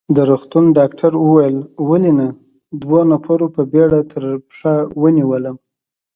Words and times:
د 0.15 0.17
روغتون 0.29 0.65
ډاکټر 0.77 1.11
وویل: 1.17 1.57
ولې 1.89 2.11
نه، 2.19 2.27
دوو 2.81 3.01
نفرو 3.11 3.47
په 3.55 3.61
بېړه 3.71 3.99
تر 4.11 4.23
پښه 4.47 4.73
ونیولم. 5.01 5.57